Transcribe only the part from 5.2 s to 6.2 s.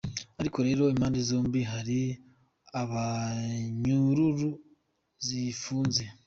zigifunze.